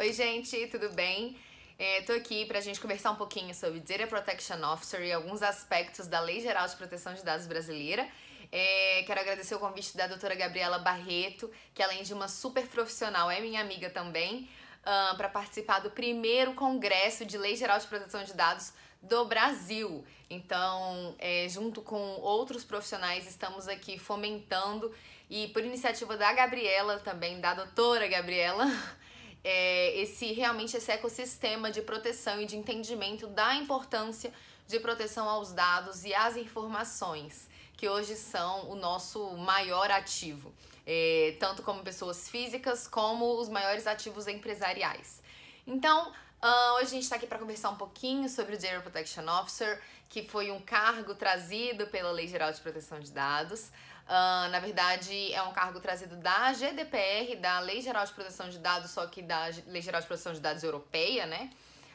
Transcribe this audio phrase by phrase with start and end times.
[0.00, 1.36] Oi, gente, tudo bem?
[1.78, 6.06] Estou aqui para a gente conversar um pouquinho sobre Data Protection Officer e alguns aspectos
[6.06, 8.08] da Lei Geral de Proteção de Dados brasileira.
[8.50, 13.30] É, quero agradecer o convite da doutora Gabriela Barreto, que além de uma super profissional,
[13.30, 14.48] é minha amiga também,
[14.80, 18.72] uh, para participar do primeiro Congresso de Lei Geral de Proteção de Dados
[19.02, 20.02] do Brasil.
[20.30, 24.94] Então, é, junto com outros profissionais, estamos aqui fomentando
[25.28, 28.64] e por iniciativa da Gabriela também, da doutora Gabriela,
[29.42, 34.32] é, esse realmente esse ecossistema de proteção e de entendimento da importância
[34.66, 40.52] de proteção aos dados e às informações, que hoje são o nosso maior ativo,
[40.86, 45.22] é, tanto como pessoas físicas como os maiores ativos empresariais.
[45.66, 46.12] Então,
[46.42, 49.78] Uh, hoje a gente está aqui para conversar um pouquinho sobre o Data Protection Officer,
[50.08, 53.70] que foi um cargo trazido pela Lei Geral de Proteção de Dados.
[54.10, 58.58] Uh, na verdade, é um cargo trazido da GDPR, da Lei Geral de Proteção de
[58.58, 61.48] Dados, só que da Lei Geral de Proteção de Dados Europeia, né?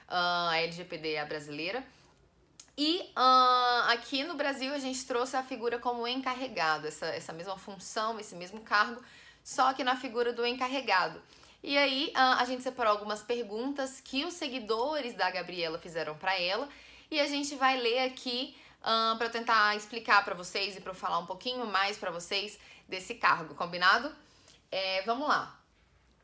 [0.08, 1.86] Uh, a LGPD é a brasileira.
[2.78, 7.58] E uh, aqui no Brasil a gente trouxe a figura como encarregado, essa, essa mesma
[7.58, 9.04] função, esse mesmo cargo,
[9.44, 11.22] só que na figura do encarregado.
[11.62, 16.70] E aí a gente separou algumas perguntas que os seguidores da Gabriela fizeram para ela
[17.10, 21.18] e a gente vai ler aqui uh, para tentar explicar para vocês e para falar
[21.18, 24.14] um pouquinho mais para vocês desse cargo, combinado?
[24.72, 25.60] É, vamos lá.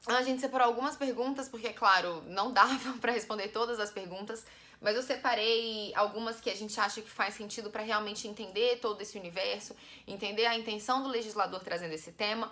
[0.08, 4.46] A gente separou algumas perguntas porque, é claro, não dava para responder todas as perguntas,
[4.80, 9.02] mas eu separei algumas que a gente acha que faz sentido para realmente entender todo
[9.02, 9.76] esse universo,
[10.08, 12.52] entender a intenção do legislador trazendo esse tema.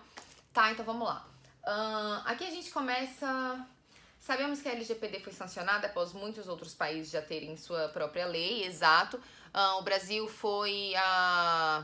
[0.54, 1.26] Tá, então vamos lá.
[1.64, 3.66] Uh, aqui a gente começa
[4.20, 8.64] Sabemos que a LGPD foi sancionada após muitos outros países já terem sua própria lei,
[8.66, 9.20] exato.
[9.54, 11.84] Uh, o Brasil foi a.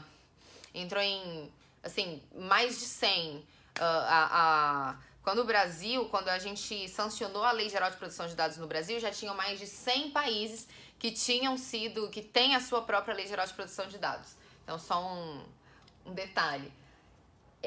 [0.73, 1.51] entrou em.
[1.83, 3.37] assim, mais de 100.
[3.37, 3.43] Uh,
[3.81, 8.35] a, a, quando o Brasil, quando a gente sancionou a Lei Geral de Proteção de
[8.35, 10.67] Dados no Brasil, já tinham mais de 100 países
[10.99, 12.09] que tinham sido.
[12.09, 14.35] que têm a sua própria Lei Geral de Proteção de Dados.
[14.63, 15.43] Então, só um,
[16.05, 16.71] um detalhe.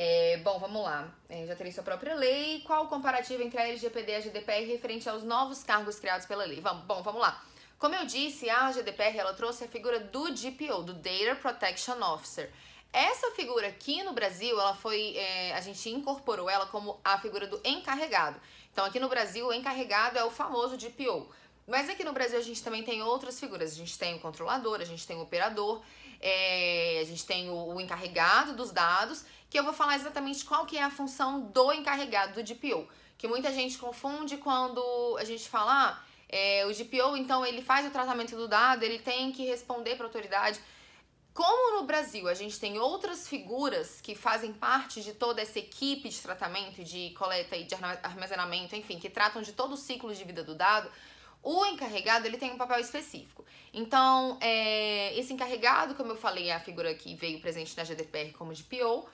[0.01, 1.12] É, bom, vamos lá.
[1.28, 2.61] É, já terei sua própria lei.
[2.61, 6.45] Qual o comparativo entre a LGPD e a GDPR referente aos novos cargos criados pela
[6.45, 6.61] lei?
[6.61, 7.43] Vamos, bom, vamos lá.
[7.78, 12.50] Como eu disse, a GDPR ela trouxe a figura do DPO, do Data Protection Officer.
[12.93, 17.47] Essa figura aqui no Brasil, ela foi, é, a gente incorporou ela como a figura
[17.47, 18.41] do encarregado.
[18.72, 21.28] Então aqui no Brasil, o encarregado é o famoso DPO.
[21.69, 23.72] Mas aqui no Brasil a gente também tem outras figuras.
[23.72, 25.81] A gente tem o controlador, a gente tem o operador,
[26.21, 30.66] é, a gente tem o, o encarregado dos dados que eu vou falar exatamente qual
[30.66, 35.49] que é a função do encarregado do DPO, que muita gente confunde quando a gente
[35.49, 39.44] fala, ah, é, o DPO, então, ele faz o tratamento do dado, ele tem que
[39.47, 40.61] responder para a autoridade.
[41.33, 46.09] Como no Brasil a gente tem outras figuras que fazem parte de toda essa equipe
[46.09, 50.25] de tratamento, de coleta e de armazenamento, enfim, que tratam de todo o ciclo de
[50.25, 50.91] vida do dado,
[51.41, 53.45] o encarregado ele tem um papel específico.
[53.72, 58.33] Então, é, esse encarregado, como eu falei, é a figura que veio presente na GDPR
[58.33, 59.09] como DPO,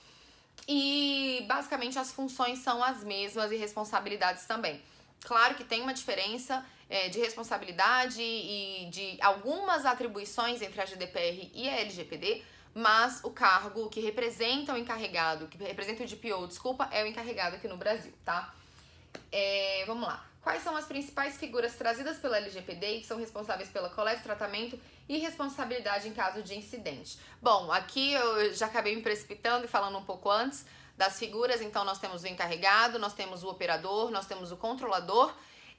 [0.67, 4.81] e basicamente as funções são as mesmas e responsabilidades também.
[5.25, 11.51] Claro que tem uma diferença é, de responsabilidade e de algumas atribuições entre a GDPR
[11.55, 12.43] e a LGPD,
[12.75, 17.57] mas o cargo que representa o encarregado, que representa o DPO, desculpa, é o encarregado
[17.57, 18.53] aqui no Brasil, tá?
[19.31, 20.25] É, vamos lá.
[20.43, 25.17] Quais são as principais figuras trazidas pela LGPD que são responsáveis pela coleta, tratamento e
[25.17, 27.19] responsabilidade em caso de incidente?
[27.41, 30.67] Bom, aqui eu já acabei me precipitando e falando um pouco antes
[30.97, 35.35] das figuras, então nós temos o encarregado, nós temos o operador, nós temos o controlador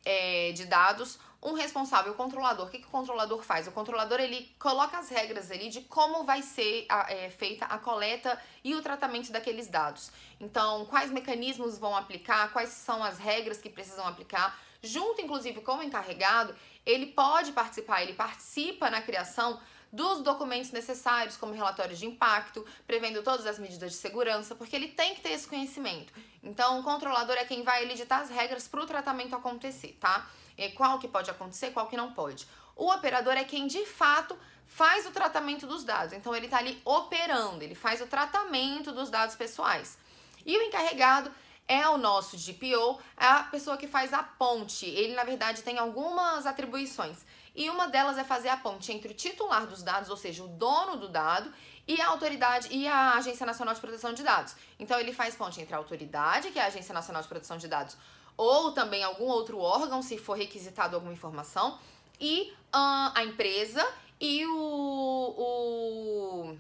[0.06, 2.68] é, de dados, um responsável, o controlador.
[2.68, 3.68] O que, que o controlador faz?
[3.68, 7.78] O controlador ele coloca as regras ali de como vai ser a, é, feita a
[7.78, 10.12] coleta e o tratamento daqueles dados.
[10.40, 15.78] Então, quais mecanismos vão aplicar, quais são as regras que precisam aplicar, junto inclusive com
[15.78, 16.56] o encarregado,
[16.86, 19.60] ele pode participar, ele participa na criação
[19.92, 24.90] dos documentos necessários, como relatórios de impacto, prevendo todas as medidas de segurança, porque ele
[24.90, 26.14] tem que ter esse conhecimento.
[26.44, 30.28] Então, o controlador é quem vai editar as regras para o tratamento acontecer, tá?
[30.58, 32.48] E qual que pode acontecer, qual que não pode.
[32.76, 36.14] O operador é quem de fato faz o tratamento dos dados.
[36.14, 39.98] Então, ele está ali operando, ele faz o tratamento dos dados pessoais.
[40.46, 41.32] E o encarregado
[41.68, 44.86] é o nosso GPO, é a pessoa que faz a ponte.
[44.86, 47.26] Ele, na verdade, tem algumas atribuições.
[47.56, 50.48] E uma delas é fazer a ponte entre o titular dos dados, ou seja, o
[50.48, 51.52] dono do dado,
[51.88, 54.56] e a autoridade e a Agência Nacional de Proteção de Dados.
[54.80, 57.68] Então ele faz ponte entre a autoridade, que é a Agência Nacional de Proteção de
[57.68, 57.96] Dados,
[58.36, 61.80] ou também algum outro órgão, se for requisitado alguma informação,
[62.20, 63.86] e uh, a empresa
[64.20, 64.58] e o,
[65.38, 66.58] o,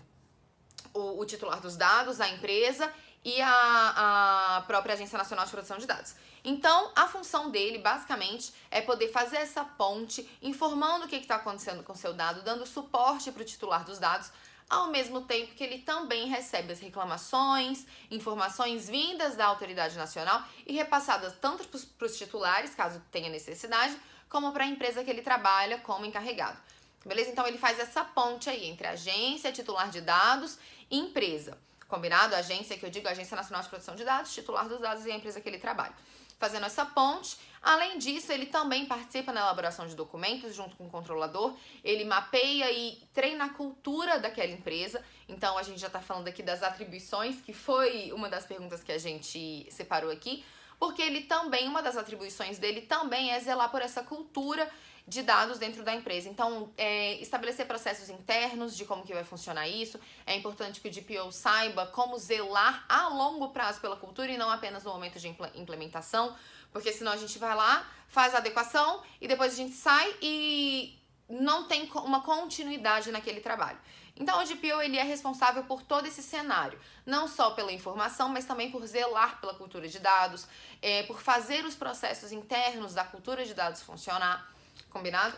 [0.94, 2.92] o, o titular dos dados, a empresa
[3.26, 6.16] e a, a própria Agência Nacional de Proteção de Dados.
[6.44, 11.84] Então, a função dele, basicamente, é poder fazer essa ponte, informando o que está acontecendo
[11.84, 14.32] com o seu dado, dando suporte para o titular dos dados,
[14.70, 20.74] ao mesmo tempo que ele também recebe as reclamações, informações vindas da autoridade nacional e
[20.74, 23.98] repassadas tanto para os titulares, caso tenha necessidade,
[24.30, 26.60] como para a empresa que ele trabalha como encarregado.
[27.04, 27.32] Beleza?
[27.32, 30.58] Então ele faz essa ponte aí entre agência, titular de dados
[30.90, 31.58] e empresa.
[31.88, 32.36] Combinado?
[32.36, 35.16] Agência, que eu digo Agência Nacional de Proteção de Dados, titular dos dados e a
[35.16, 35.94] empresa que ele trabalha.
[36.38, 40.90] Fazendo essa ponte, Além disso, ele também participa na elaboração de documentos junto com o
[40.90, 41.58] controlador.
[41.84, 45.04] Ele mapeia e treina a cultura daquela empresa.
[45.28, 48.92] Então, a gente já está falando aqui das atribuições, que foi uma das perguntas que
[48.92, 50.46] a gente separou aqui.
[50.78, 54.70] Porque ele também, uma das atribuições dele também é zelar por essa cultura
[55.08, 56.28] de dados dentro da empresa.
[56.28, 60.00] Então, é, estabelecer processos internos de como que vai funcionar isso.
[60.26, 64.50] É importante que o DPO saiba como zelar a longo prazo pela cultura e não
[64.50, 66.36] apenas no momento de implementação.
[66.72, 71.00] Porque senão a gente vai lá, faz a adequação e depois a gente sai e
[71.30, 73.80] não tem uma continuidade naquele trabalho.
[74.18, 78.46] Então, o DPO ele é responsável por todo esse cenário, não só pela informação, mas
[78.46, 80.48] também por zelar pela cultura de dados,
[80.82, 84.55] é, por fazer os processos internos da cultura de dados funcionar,
[84.96, 85.36] combinado?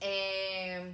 [0.00, 0.90] É...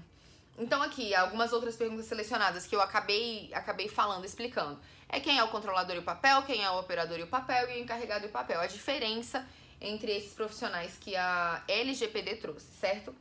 [0.58, 5.44] Então, aqui, algumas outras perguntas selecionadas que eu acabei, acabei falando, explicando é quem é
[5.44, 8.26] o controlador e o papel, quem é o operador e o papel e o encarregado
[8.26, 8.60] e o papel.
[8.60, 9.46] A diferença
[9.80, 13.14] entre esses profissionais que a LGPD trouxe, certo?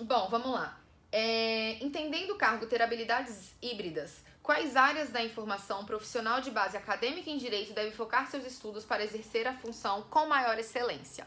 [0.00, 0.78] Bom, vamos lá.
[1.10, 7.30] É, entendendo o cargo ter habilidades híbridas, quais áreas da informação profissional de base acadêmica
[7.30, 11.26] em direito deve focar seus estudos para exercer a função com maior excelência?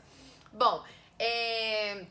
[0.53, 0.83] Bom,
[1.23, 2.06] é,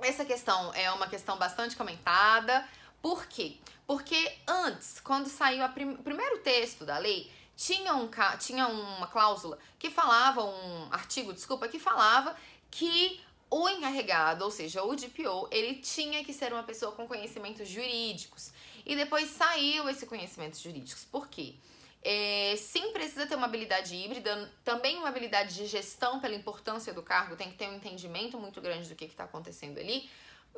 [0.00, 2.66] essa questão é uma questão bastante comentada.
[3.02, 3.58] Por quê?
[3.86, 8.08] Porque antes, quando saiu prim o primeiro texto da lei, tinha, um,
[8.38, 12.34] tinha uma cláusula que falava, um artigo, desculpa, que falava
[12.70, 13.20] que
[13.50, 18.52] o encarregado, ou seja, o DPO, ele tinha que ser uma pessoa com conhecimentos jurídicos.
[18.86, 21.04] E depois saiu esse conhecimentos jurídicos.
[21.04, 21.56] Por quê?
[22.02, 27.02] É, sim, precisa ter uma habilidade híbrida, também uma habilidade de gestão pela importância do
[27.02, 30.08] cargo, tem que ter um entendimento muito grande do que está acontecendo ali,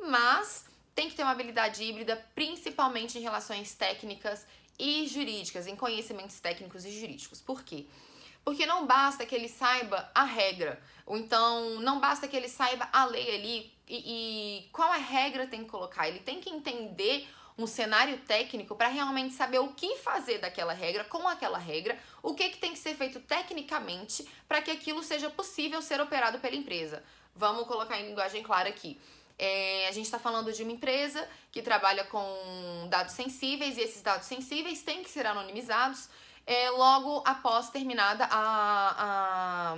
[0.01, 4.45] mas tem que ter uma habilidade híbrida, principalmente em relações técnicas
[4.79, 7.41] e jurídicas, em conhecimentos técnicos e jurídicos.
[7.41, 7.85] Por quê?
[8.43, 12.87] Porque não basta que ele saiba a regra, ou então não basta que ele saiba
[12.91, 16.07] a lei ali e, e qual a regra tem que colocar.
[16.07, 21.03] Ele tem que entender um cenário técnico para realmente saber o que fazer daquela regra,
[21.03, 25.29] com aquela regra, o que, que tem que ser feito tecnicamente para que aquilo seja
[25.29, 27.03] possível ser operado pela empresa.
[27.35, 28.99] Vamos colocar em linguagem clara aqui.
[29.37, 34.01] É, a gente está falando de uma empresa que trabalha com dados sensíveis e esses
[34.01, 36.07] dados sensíveis têm que ser anonimizados
[36.45, 39.75] é, logo após terminada a,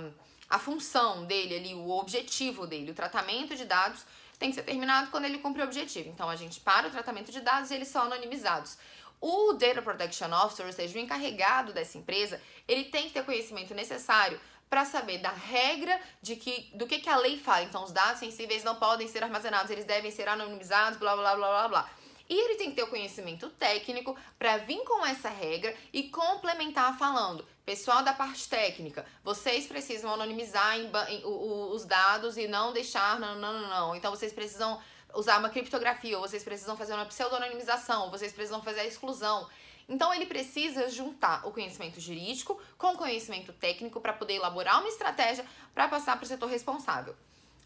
[0.50, 2.90] a função dele ali, o objetivo dele.
[2.90, 4.04] O tratamento de dados
[4.38, 6.08] tem que ser terminado quando ele cumpre o objetivo.
[6.08, 8.76] Então a gente para o tratamento de dados e eles são anonimizados.
[9.20, 13.74] O Data Protection Officer, ou seja, o encarregado dessa empresa, ele tem que ter conhecimento
[13.74, 17.62] necessário para saber da regra de que do que, que a lei fala.
[17.62, 21.48] Então, os dados sensíveis não podem ser armazenados, eles devem ser anonimizados, blá blá blá
[21.48, 21.90] blá blá.
[22.28, 26.98] E ele tem que ter o conhecimento técnico para vir com essa regra e complementar
[26.98, 27.46] falando.
[27.64, 33.18] Pessoal da parte técnica, vocês precisam anonimizar em, em, o, os dados e não deixar.
[33.20, 33.96] Não, não, não, não.
[33.96, 34.80] Então vocês precisam
[35.14, 39.48] usar uma criptografia, ou vocês precisam fazer uma pseudo-anonimização, ou vocês precisam fazer a exclusão.
[39.88, 44.88] Então ele precisa juntar o conhecimento jurídico com o conhecimento técnico para poder elaborar uma
[44.88, 47.14] estratégia para passar para o setor responsável.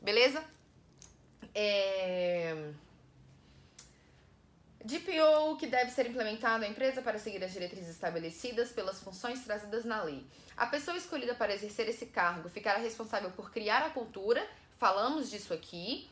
[0.00, 0.44] Beleza?
[1.54, 2.72] É...
[4.82, 9.84] DPO que deve ser implementado na empresa para seguir as diretrizes estabelecidas pelas funções trazidas
[9.84, 10.26] na lei.
[10.56, 14.46] A pessoa escolhida para exercer esse cargo ficará responsável por criar a cultura,
[14.78, 16.08] falamos disso aqui,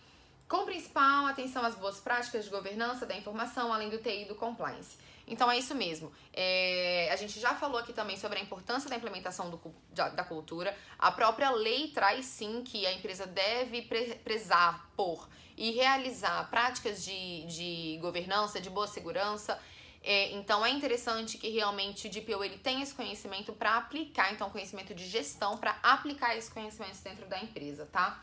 [0.46, 4.34] com principal atenção às boas práticas de governança da informação, além do TI e do
[4.34, 4.98] compliance.
[5.28, 6.12] Então é isso mesmo.
[6.32, 9.60] É, a gente já falou aqui também sobre a importância da implementação do,
[9.92, 10.76] da, cultura.
[10.98, 17.04] A própria lei traz sim que a empresa deve pre, prezar por e realizar práticas
[17.04, 19.60] de, de governança, de boa segurança.
[20.02, 24.48] É, então é interessante que realmente o DPO ele tenha esse conhecimento para aplicar, então
[24.48, 28.22] conhecimento de gestão para aplicar esses conhecimentos dentro da empresa, tá?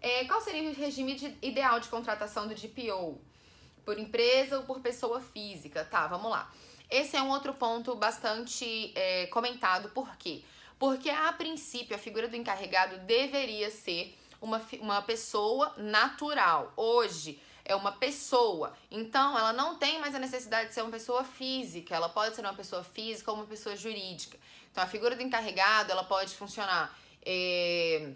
[0.00, 3.20] É, qual seria o regime de, ideal de contratação do DPO?
[3.88, 5.82] Por empresa ou por pessoa física.
[5.82, 6.52] Tá, vamos lá.
[6.90, 10.42] Esse é um outro ponto bastante é, comentado, por quê?
[10.78, 16.70] Porque a princípio a figura do encarregado deveria ser uma, uma pessoa natural.
[16.76, 18.76] Hoje, é uma pessoa.
[18.90, 22.42] Então, ela não tem mais a necessidade de ser uma pessoa física, ela pode ser
[22.42, 24.36] uma pessoa física ou uma pessoa jurídica.
[24.70, 28.12] Então, a figura do encarregado, ela pode funcionar é,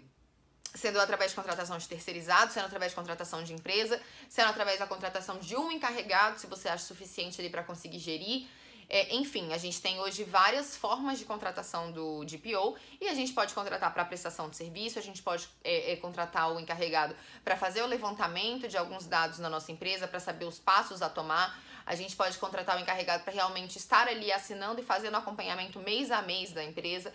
[0.73, 4.87] sendo através de contratação de terceirizado, sendo através de contratação de empresa, sendo através da
[4.87, 8.47] contratação de um encarregado, se você acha suficiente ali para conseguir gerir.
[8.89, 13.33] É, enfim, a gente tem hoje várias formas de contratação do DPO e a gente
[13.33, 17.55] pode contratar para prestação de serviço, a gente pode é, é, contratar o encarregado para
[17.55, 21.59] fazer o levantamento de alguns dados na nossa empresa, para saber os passos a tomar.
[21.85, 26.11] A gente pode contratar o encarregado para realmente estar ali assinando e fazendo acompanhamento mês
[26.11, 27.13] a mês da empresa.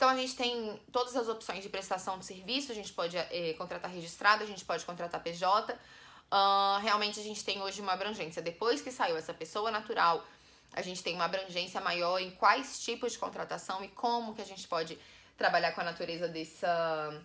[0.00, 3.52] Então a gente tem todas as opções de prestação de serviço, a gente pode é,
[3.58, 5.74] contratar registrado, a gente pode contratar PJ.
[5.74, 8.40] Uh, realmente a gente tem hoje uma abrangência.
[8.40, 10.24] Depois que saiu essa pessoa natural
[10.72, 14.44] a gente tem uma abrangência maior em quais tipos de contratação e como que a
[14.46, 14.98] gente pode
[15.36, 17.22] trabalhar com a natureza dessa,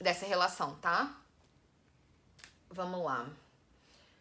[0.00, 1.14] dessa relação, tá?
[2.68, 3.28] Vamos lá.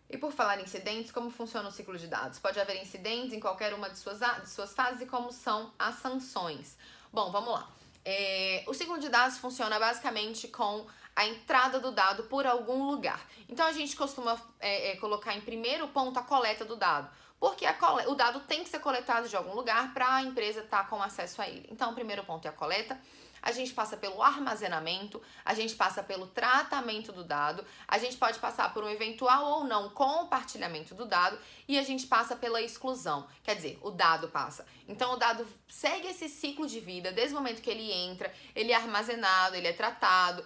[0.07, 2.37] E por falar em incidentes, como funciona o ciclo de dados?
[2.37, 5.95] Pode haver incidentes em qualquer uma de suas, de suas fases e como são as
[5.95, 6.77] sanções?
[7.11, 7.67] Bom, vamos lá.
[8.09, 13.19] É, o ciclo de dados funciona basicamente com a entrada do dado por algum lugar.
[13.49, 17.09] Então a gente costuma é, é, colocar em primeiro ponto a coleta do dado
[17.39, 17.65] porque
[18.07, 21.01] o dado tem que ser coletado de algum lugar para a empresa estar tá com
[21.01, 21.67] acesso a ele.
[21.71, 22.99] Então, o primeiro ponto é a coleta.
[23.41, 28.39] A gente passa pelo armazenamento, a gente passa pelo tratamento do dado, a gente pode
[28.39, 33.27] passar por um eventual ou não compartilhamento do dado e a gente passa pela exclusão.
[33.43, 34.65] Quer dizer, o dado passa.
[34.87, 38.71] Então, o dado segue esse ciclo de vida desde o momento que ele entra, ele
[38.71, 40.43] é armazenado, ele é tratado,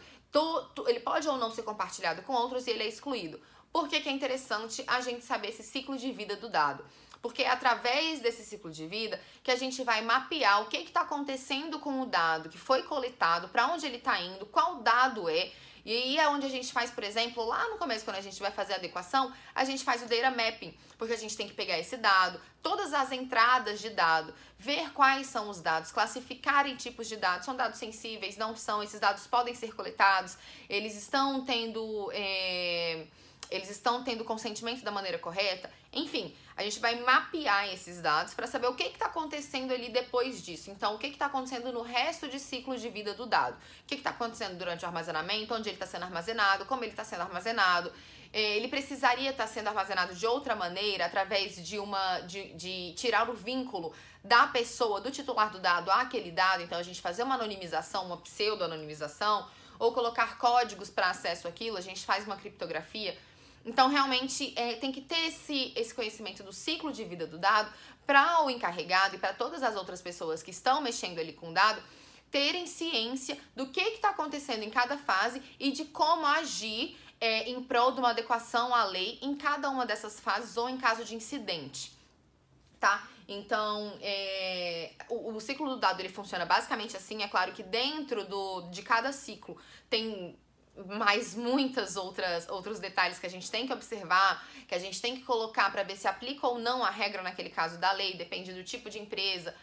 [0.88, 3.40] ele pode ou não ser compartilhado com outros e ele é excluído.
[3.72, 6.86] Por que, que é interessante a gente saber esse ciclo de vida do dado?
[7.22, 11.02] Porque é através desse ciclo de vida que a gente vai mapear o que está
[11.02, 15.52] acontecendo com o dado que foi coletado, para onde ele está indo, qual dado é.
[15.84, 18.40] E aí é onde a gente faz, por exemplo, lá no começo, quando a gente
[18.40, 21.56] vai fazer a adequação, a gente faz o data mapping, porque a gente tem que
[21.56, 26.76] pegar esse dado, todas as entradas de dado, ver quais são os dados, classificar em
[26.76, 27.46] tipos de dados.
[27.46, 30.38] São dados sensíveis, não são, esses dados podem ser coletados,
[30.70, 32.12] eles estão tendo.
[32.14, 33.08] É
[33.52, 35.70] eles estão tendo consentimento da maneira correta.
[35.92, 40.42] Enfim, a gente vai mapear esses dados para saber o que está acontecendo ali depois
[40.42, 40.72] disso.
[40.72, 43.56] Então, o que está acontecendo no resto de ciclo de vida do dado?
[43.56, 47.04] O que está acontecendo durante o armazenamento, onde ele está sendo armazenado, como ele está
[47.04, 47.92] sendo armazenado.
[48.32, 52.22] É, ele precisaria estar tá sendo armazenado de outra maneira, através de uma.
[52.22, 53.94] de, de tirar o vínculo
[54.24, 56.64] da pessoa, do titular do dado àquele dado.
[56.64, 59.46] Então, a gente fazer uma anonimização, uma pseudo-anonimização,
[59.78, 63.18] ou colocar códigos para acesso àquilo, a gente faz uma criptografia
[63.66, 67.72] então, realmente, é, tem que ter esse, esse conhecimento do ciclo de vida do dado
[68.06, 71.54] para o encarregado e para todas as outras pessoas que estão mexendo ali com o
[71.54, 71.82] dado
[72.32, 77.62] terem ciência do que está acontecendo em cada fase e de como agir é, em
[77.62, 81.14] prol de uma adequação à lei em cada uma dessas fases ou em caso de
[81.14, 81.92] incidente,
[82.80, 83.08] tá?
[83.28, 87.22] Então, é, o, o, ciclo do dado ele funciona basicamente assim.
[87.22, 89.58] É claro que dentro do, de cada ciclo
[89.90, 90.38] tem
[90.88, 95.16] mais muitas outras outros detalhes que a gente tem que observar, que a gente tem
[95.16, 98.54] que colocar para ver se aplica ou não a regra naquele caso da lei, depende
[98.54, 99.54] do tipo de empresa.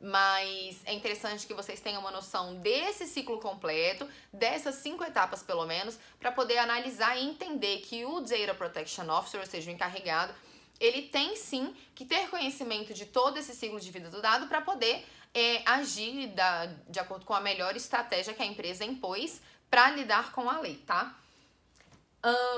[0.00, 5.66] Mas é interessante que vocês tenham uma noção desse ciclo completo, dessas cinco etapas pelo
[5.66, 10.32] menos, para poder analisar e entender que o Data Protection Officer, ou seja, o encarregado,
[10.78, 14.60] ele tem sim que ter conhecimento de todo esse ciclo de vida do dado para
[14.60, 19.90] poder é, agir da, de acordo com a melhor estratégia que a empresa impôs para
[19.90, 21.14] lidar com a lei, tá?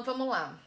[0.05, 0.59] Vamos lá.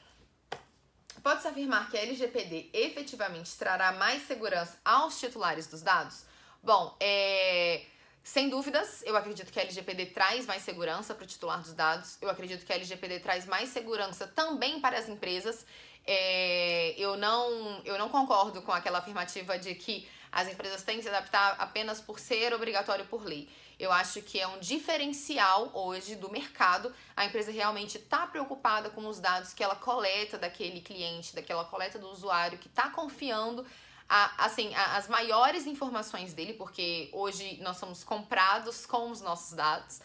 [1.21, 6.25] Pode-se afirmar que a LGPD efetivamente trará mais segurança aos titulares dos dados?
[6.61, 7.85] Bom, é,
[8.23, 12.17] sem dúvidas, eu acredito que a LGPD traz mais segurança para o titular dos dados.
[12.21, 15.65] Eu acredito que a LGPD traz mais segurança também para as empresas.
[16.05, 21.03] É, eu, não, eu não concordo com aquela afirmativa de que as empresas têm que
[21.03, 23.49] se adaptar apenas por ser obrigatório por lei.
[23.79, 26.93] Eu acho que é um diferencial hoje do mercado.
[27.15, 31.97] A empresa realmente está preocupada com os dados que ela coleta daquele cliente, daquela coleta
[31.97, 33.65] do usuário que está confiando
[34.07, 39.53] a, assim, a, as maiores informações dele, porque hoje nós somos comprados com os nossos
[39.53, 40.01] dados.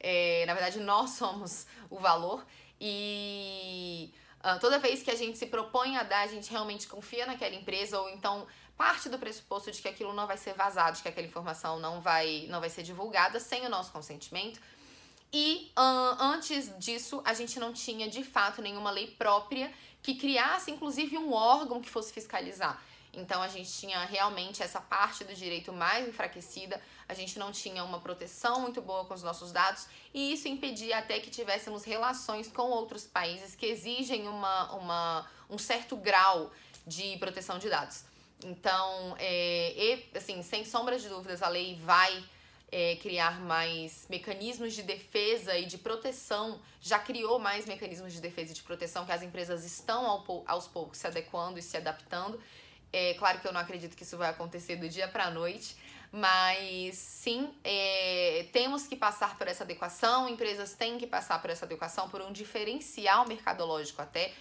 [0.00, 2.44] É, na verdade, nós somos o valor.
[2.80, 7.24] E uh, toda vez que a gente se propõe a dar, a gente realmente confia
[7.24, 11.02] naquela empresa, ou então parte do pressuposto de que aquilo não vai ser vazado, de
[11.02, 14.60] que aquela informação não vai, não vai ser divulgada sem o nosso consentimento.
[15.32, 21.16] E antes disso, a gente não tinha de fato nenhuma lei própria que criasse, inclusive,
[21.16, 22.82] um órgão que fosse fiscalizar.
[23.14, 27.84] Então a gente tinha realmente essa parte do direito mais enfraquecida, a gente não tinha
[27.84, 32.48] uma proteção muito boa com os nossos dados e isso impedia até que tivéssemos relações
[32.48, 36.50] com outros países que exigem uma, uma, um certo grau
[36.86, 38.04] de proteção de dados.
[38.44, 42.24] Então, é, e, assim, sem sombra de dúvidas, a lei vai
[42.72, 48.52] é, criar mais mecanismos de defesa e de proteção, já criou mais mecanismos de defesa
[48.52, 52.40] e de proteção que as empresas estão ao, aos poucos se adequando e se adaptando.
[52.90, 55.76] É claro que eu não acredito que isso vai acontecer do dia para a noite,
[56.10, 61.64] mas sim, é, temos que passar por essa adequação, empresas têm que passar por essa
[61.64, 64.32] adequação, por um diferencial mercadológico até.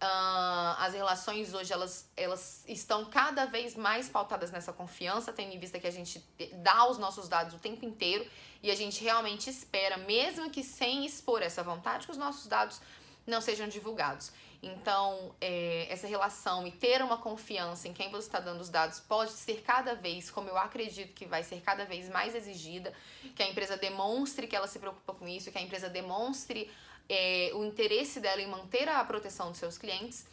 [0.00, 5.58] Uh, as relações hoje elas, elas estão cada vez mais pautadas nessa confiança, tendo em
[5.58, 6.24] vista que a gente
[6.62, 8.24] dá os nossos dados o tempo inteiro
[8.62, 12.80] e a gente realmente espera, mesmo que sem expor essa vontade, que os nossos dados
[13.26, 14.30] não sejam divulgados.
[14.62, 18.98] Então, é, essa relação e ter uma confiança em quem você está dando os dados
[18.98, 22.92] pode ser cada vez, como eu acredito que vai ser cada vez mais exigida,
[23.36, 26.68] que a empresa demonstre que ela se preocupa com isso, que a empresa demonstre
[27.08, 30.26] é, o interesse dela em manter a proteção dos seus clientes.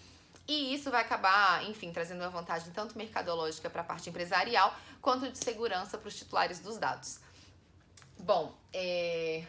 [0.48, 5.32] E isso vai acabar, enfim, trazendo uma vantagem tanto mercadológica para a parte empresarial, quanto
[5.32, 7.20] de segurança para os titulares dos dados.
[8.17, 9.44] Bom, é,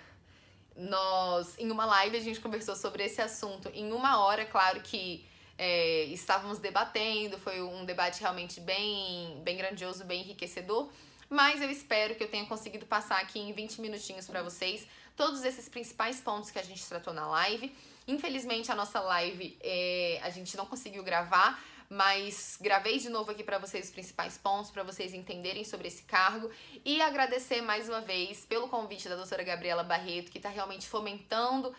[0.77, 3.71] nós, em uma live, a gente conversou sobre esse assunto.
[3.75, 5.25] Em uma hora, claro que
[5.59, 10.89] é, estávamos debatendo, foi um debate realmente bem, bem grandioso, bem enriquecedor.
[11.29, 15.45] Mas eu espero que eu tenha conseguido passar aqui em 20 minutinhos para vocês todos
[15.45, 17.75] esses principais pontos que a gente tratou na live.
[18.07, 23.43] Infelizmente, a nossa live é, a gente não conseguiu gravar, mas gravei de novo aqui
[23.43, 26.51] para vocês os principais pontos, para vocês entenderem sobre esse cargo
[26.85, 31.75] e agradecer mais uma vez pelo convite da doutora Gabriela Barreto, que está realmente fomentando.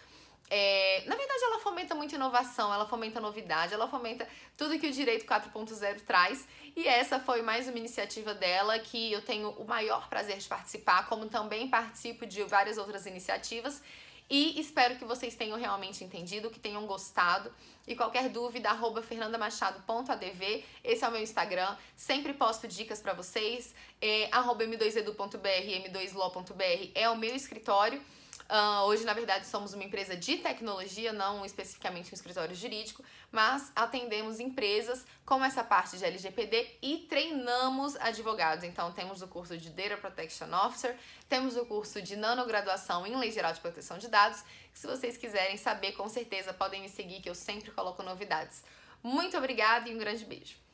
[0.50, 4.92] É, na verdade, ela fomenta muita inovação, ela fomenta novidade, ela fomenta tudo que o
[4.92, 6.48] Direito 4.0 traz.
[6.76, 11.08] E essa foi mais uma iniciativa dela que eu tenho o maior prazer de participar,
[11.08, 13.82] como também participo de várias outras iniciativas.
[14.29, 17.51] E espero que vocês tenham realmente entendido, que tenham gostado.
[17.88, 21.77] E qualquer dúvida, arroba fernandamachado.adv, esse é o meu Instagram.
[21.96, 23.74] Sempre posto dicas para vocês.
[24.01, 28.03] É, arroba m2edu.br, m2law.br é o meu escritório.
[28.50, 33.72] Uh, hoje, na verdade, somos uma empresa de tecnologia, não especificamente um escritório jurídico, mas
[33.75, 38.64] atendemos empresas com essa parte de LGPD e treinamos advogados.
[38.64, 43.31] Então, temos o curso de Data Protection Officer, temos o curso de nanograduação em Lei
[43.31, 44.44] Geral de Proteção de Dados.
[44.74, 48.64] Se vocês quiserem saber, com certeza podem me seguir, que eu sempre coloco novidades.
[49.03, 50.67] Muito obrigada e um grande beijo.